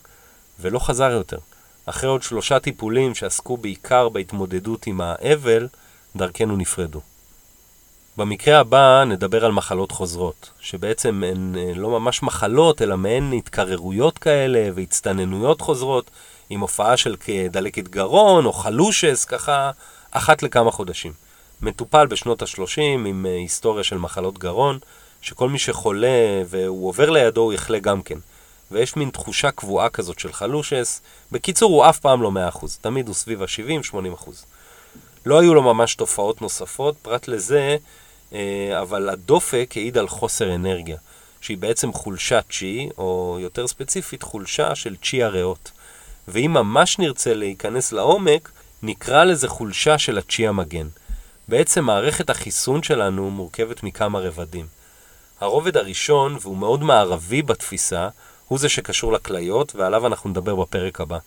ולא 0.60 0.78
חזר 0.78 1.10
יותר. 1.10 1.38
אחרי 1.86 2.10
עוד 2.10 2.22
שלושה 2.22 2.58
טיפולים 2.58 3.14
שעסקו 3.14 3.56
בעיקר 3.56 4.08
בהתמודדות 4.08 4.86
עם 4.86 5.00
האבל, 5.00 5.68
דרכנו 6.16 6.56
נפרדו. 6.56 7.00
במקרה 8.16 8.58
הבא 8.58 9.04
נדבר 9.06 9.44
על 9.44 9.52
מחלות 9.52 9.92
חוזרות, 9.92 10.50
שבעצם 10.60 11.22
הן 11.26 11.54
אה, 11.58 11.72
לא 11.76 11.90
ממש 12.00 12.22
מחלות, 12.22 12.82
אלא 12.82 12.96
מעין 12.96 13.32
התקררויות 13.32 14.18
כאלה 14.18 14.68
והצטננויות 14.74 15.60
חוזרות, 15.60 16.10
עם 16.50 16.60
הופעה 16.60 16.96
של 16.96 17.16
דלקת 17.50 17.88
גרון 17.88 18.46
או 18.46 18.52
חלושס, 18.52 19.24
ככה 19.24 19.70
אחת 20.10 20.42
לכמה 20.42 20.70
חודשים. 20.70 21.12
מטופל 21.62 22.06
בשנות 22.06 22.42
ה-30 22.42 22.80
עם 22.80 23.26
אה, 23.28 23.36
היסטוריה 23.36 23.84
של 23.84 23.98
מחלות 23.98 24.38
גרון, 24.38 24.78
שכל 25.22 25.48
מי 25.48 25.58
שחולה 25.58 26.42
והוא 26.46 26.88
עובר 26.88 27.10
לידו 27.10 27.40
הוא 27.40 27.52
יחלה 27.52 27.78
גם 27.78 28.02
כן. 28.02 28.18
ויש 28.70 28.96
מין 28.96 29.10
תחושה 29.10 29.50
קבועה 29.50 29.88
כזאת 29.88 30.18
של 30.18 30.32
חלושס. 30.32 31.00
בקיצור, 31.32 31.70
הוא 31.72 31.88
אף 31.88 31.98
פעם 31.98 32.22
לא 32.22 32.32
100%, 32.54 32.66
תמיד 32.80 33.06
הוא 33.06 33.14
סביב 33.14 33.42
ה-70-80%. 33.42 34.30
לא 35.26 35.40
היו 35.40 35.54
לו 35.54 35.62
ממש 35.62 35.94
תופעות 35.94 36.42
נוספות, 36.42 36.96
פרט 37.02 37.28
לזה, 37.28 37.76
אה, 38.32 38.78
אבל 38.82 39.08
הדופק 39.08 39.72
העיד 39.76 39.98
על 39.98 40.08
חוסר 40.08 40.54
אנרגיה, 40.54 40.96
שהיא 41.40 41.58
בעצם 41.58 41.92
חולשת 41.92 42.44
צ'י, 42.50 42.88
או 42.98 43.38
יותר 43.40 43.66
ספציפית, 43.66 44.22
חולשה 44.22 44.74
של 44.74 44.96
צ'י 44.96 45.22
הריאות. 45.22 45.70
ואם 46.28 46.52
ממש 46.52 46.98
נרצה 46.98 47.34
להיכנס 47.34 47.92
לעומק, 47.92 48.50
נקרא 48.82 49.24
לזה 49.24 49.48
חולשה 49.48 49.98
של 49.98 50.18
הצ'י 50.18 50.46
המגן. 50.46 50.88
בעצם 51.48 51.84
מערכת 51.84 52.30
החיסון 52.30 52.82
שלנו 52.82 53.30
מורכבת 53.30 53.82
מכמה 53.82 54.18
רבדים. 54.18 54.66
הרובד 55.40 55.76
הראשון, 55.76 56.36
והוא 56.40 56.56
מאוד 56.56 56.82
מערבי 56.82 57.42
בתפיסה, 57.42 58.08
הוא 58.48 58.58
זה 58.58 58.68
שקשור 58.68 59.12
לכליות, 59.12 59.76
ועליו 59.76 60.06
אנחנו 60.06 60.30
נדבר 60.30 60.54
בפרק 60.54 61.00
הבא. 61.00 61.18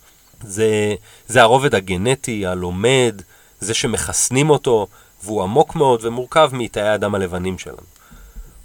זה, 0.43 0.95
זה 1.27 1.41
הרובד 1.41 1.75
הגנטי, 1.75 2.45
הלומד, 2.45 3.21
זה 3.63 3.73
שמחסנים 3.73 4.49
אותו, 4.49 4.87
והוא 5.23 5.43
עמוק 5.43 5.75
מאוד 5.75 6.05
ומורכב 6.05 6.49
מתאי 6.53 6.89
הדם 6.89 7.15
הלבנים 7.15 7.57
שלנו. 7.57 7.77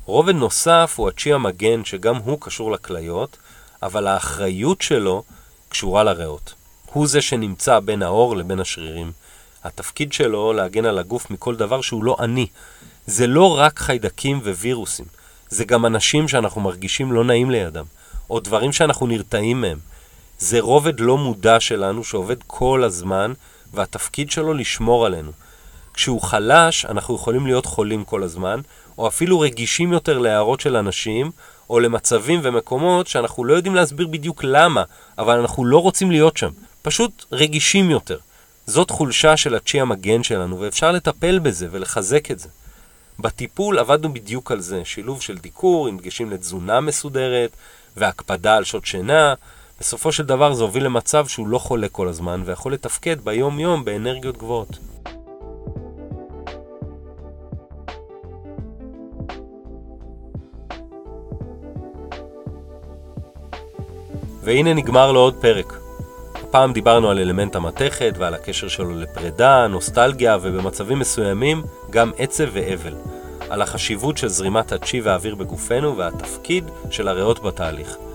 רובד 0.05 0.35
נוסף 0.35 0.95
הוא 0.97 1.09
הצ'י 1.09 1.33
המגן, 1.33 1.85
שגם 1.85 2.17
הוא 2.17 2.39
קשור 2.41 2.73
לכליות, 2.73 3.37
אבל 3.83 4.07
האחריות 4.07 4.83
שלו 4.83 5.23
קשורה 5.69 6.05
לריאות. 6.05 6.55
הוא 6.93 7.07
זה 7.07 7.21
שנמצא 7.21 7.81
בין 7.81 8.03
האור 8.03 8.37
לבין 8.37 8.61
השרירים. 8.61 9.13
התפקיד 9.65 10.13
שלו 10.13 10.53
להגן 10.53 10.85
על 10.85 10.99
הגוף 10.99 11.31
מכל 11.31 11.57
דבר 11.57 11.81
שהוא 11.81 12.05
לא 12.05 12.17
אני. 12.21 12.47
זה 13.07 13.27
לא 13.27 13.59
רק 13.59 13.79
חיידקים 13.79 14.39
ווירוסים, 14.39 15.07
זה 15.49 15.65
גם 15.65 15.87
אנשים 15.87 16.29
שאנחנו 16.29 16.61
מרגישים 16.61 17.13
לא 17.13 17.25
נעים 17.25 17.51
לידם. 17.51 17.85
או 18.31 18.41
דברים 18.41 18.73
שאנחנו 18.73 19.07
נרתעים 19.07 19.61
מהם. 19.61 19.79
זה 20.39 20.61
רובד 20.61 21.01
לא 21.01 21.19
מודע 21.19 21.61
שלנו 21.61 22.05
שעובד 22.05 22.37
כל 22.47 22.85
הזמן, 22.85 23.33
והתפקיד 23.75 24.31
שלו 24.31 24.55
לשמור 24.55 25.07
עלינו. 25.07 25.33
כשהוא 25.95 26.23
חלש, 26.23 26.85
אנחנו 26.85 27.15
יכולים 27.15 27.47
להיות 27.47 27.67
חולים 27.67 28.05
כל 28.05 28.23
הזמן, 28.23 28.61
או 28.99 29.09
אפילו 29.09 29.41
רגישים 29.41 29.93
יותר 29.93 30.19
להערות 30.19 30.61
של 30.61 30.77
אנשים, 30.77 31.31
או 31.71 31.81
למצבים 31.81 32.41
ומקומות 32.43 33.07
שאנחנו 33.07 33.45
לא 33.45 33.55
יודעים 33.55 33.75
להסביר 33.75 34.07
בדיוק 34.07 34.45
למה, 34.45 34.83
אבל 35.19 35.39
אנחנו 35.39 35.65
לא 35.65 35.79
רוצים 35.79 36.11
להיות 36.11 36.37
שם. 36.37 36.51
פשוט 36.83 37.25
רגישים 37.33 37.91
יותר. 37.91 38.19
זאת 38.67 38.91
חולשה 38.91 39.37
של 39.37 39.55
הצ'י 39.55 39.81
המגן 39.81 40.23
שלנו, 40.23 40.61
ואפשר 40.61 40.93
לטפל 40.93 41.39
בזה 41.39 41.69
ולחזק 41.71 42.31
את 42.31 42.39
זה. 42.39 42.49
בטיפול 43.19 43.79
עבדנו 43.79 44.15
בדיוק 44.15 44.53
על 44.53 44.61
זה, 44.61 44.85
שילוב 44.85 45.23
של 45.23 45.39
דיקור 45.39 45.89
עם 45.89 45.99
דגשים 45.99 46.31
לתזונה 46.31 46.81
מסודרת, 46.81 47.51
והקפדה 47.97 48.57
על 48.57 48.65
שעות 48.65 48.87
שינה, 48.87 49.35
בסופו 49.81 50.13
של 50.13 50.25
דבר 50.25 50.55
זה 50.55 50.63
הוביל 50.63 50.85
למצב 50.85 51.27
שהוא 51.27 51.49
לא 51.49 51.59
חולה 51.59 51.89
כל 51.89 52.09
הזמן, 52.09 52.43
ויכול 52.45 52.73
לתפקד 52.73 53.21
ביום-יום 53.21 53.85
באנרגיות 53.85 54.37
גבוהות. 54.37 54.79
והנה 64.43 64.75
נגמר 64.75 65.13
לו 65.13 65.21
עוד 65.21 65.35
פרק. 65.41 65.79
הפעם 66.35 66.73
דיברנו 66.73 67.11
על 67.11 67.19
אלמנט 67.19 67.57
המתכת 67.57 68.15
ועל 68.19 68.35
הקשר 68.35 68.69
שלו 68.69 68.91
לפרידה, 68.91 69.67
נוסטלגיה 69.67 70.39
ובמצבים 70.43 70.99
מסוימים 70.99 71.63
גם 71.91 72.13
עצב 72.19 72.49
ואבל. 72.53 72.95
על 73.51 73.63
החשיבות 73.63 74.19
של 74.19 74.29
זרימת 74.29 74.73
הצ'י 74.73 75.01
והאוויר 75.01 75.35
בגופנו 75.35 75.97
והתפקיד 75.97 76.65
של 76.91 77.09
הריאות 77.09 77.43
בתהליך. 77.43 78.08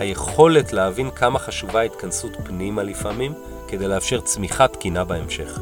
היכולת 0.00 0.72
להבין 0.72 1.10
כמה 1.10 1.38
חשובה 1.38 1.80
התכנסות 1.80 2.32
פנימה 2.44 2.82
לפעמים, 2.82 3.32
כדי 3.68 3.88
לאפשר 3.88 4.20
צמיחה 4.20 4.68
תקינה 4.68 5.04
בהמשך. 5.04 5.60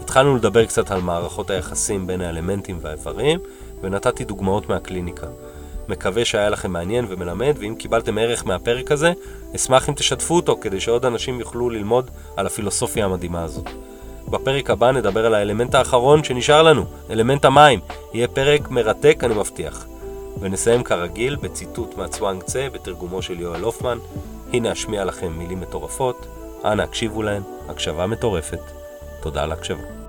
התחלנו 0.00 0.36
לדבר 0.36 0.66
קצת 0.66 0.90
על 0.90 1.00
מערכות 1.00 1.50
היחסים 1.50 2.06
בין 2.06 2.20
האלמנטים 2.20 2.78
והאיברים, 2.80 3.38
ונתתי 3.82 4.24
דוגמאות 4.24 4.68
מהקליניקה. 4.68 5.26
מקווה 5.88 6.24
שהיה 6.24 6.50
לכם 6.50 6.70
מעניין 6.72 7.06
ומלמד, 7.08 7.54
ואם 7.58 7.74
קיבלתם 7.78 8.18
ערך 8.18 8.46
מהפרק 8.46 8.92
הזה, 8.92 9.12
אשמח 9.56 9.88
אם 9.88 9.94
תשתפו 9.94 10.36
אותו 10.36 10.58
כדי 10.60 10.80
שעוד 10.80 11.04
אנשים 11.04 11.40
יוכלו 11.40 11.70
ללמוד 11.70 12.10
על 12.36 12.46
הפילוסופיה 12.46 13.04
המדהימה 13.04 13.42
הזאת. 13.42 13.68
בפרק 14.28 14.70
הבא 14.70 14.90
נדבר 14.90 15.26
על 15.26 15.34
האלמנט 15.34 15.74
האחרון 15.74 16.24
שנשאר 16.24 16.62
לנו, 16.62 16.84
אלמנט 17.10 17.44
המים. 17.44 17.80
יהיה 18.14 18.28
פרק 18.28 18.70
מרתק, 18.70 19.18
אני 19.22 19.34
מבטיח. 19.34 19.86
ונסיים 20.40 20.82
כרגיל 20.84 21.36
בציטוט 21.36 21.96
מהצואנג 21.96 22.42
צה 22.42 22.68
בתרגומו 22.72 23.22
של 23.22 23.40
יואל 23.40 23.62
הופמן. 23.62 23.98
הנה 24.52 24.72
אשמיע 24.72 25.04
לכם 25.04 25.32
מילים 25.38 25.60
מטורפות, 25.60 26.26
אנא 26.64 26.82
הקשיבו 26.82 27.22
להן, 27.22 27.42
הקשבה 27.68 28.06
מטורפת. 28.06 28.60
תודה 29.20 29.42
על 29.42 29.52
הקשבה. 29.52 30.01